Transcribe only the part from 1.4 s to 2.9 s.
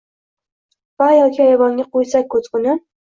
ayvonga qo’ysak ko’zguni?»